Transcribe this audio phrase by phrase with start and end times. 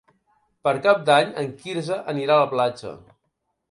[0.67, 2.99] Per Cap d'Any en Quirze anirà a la platja.